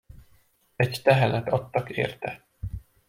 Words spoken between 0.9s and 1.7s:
tehenet